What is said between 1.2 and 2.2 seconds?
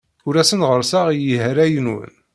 yehray-nwen.